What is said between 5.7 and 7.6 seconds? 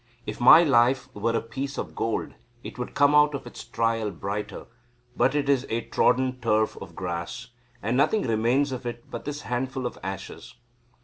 trodden turf of grass,